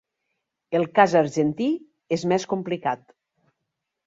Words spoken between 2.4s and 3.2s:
complicat.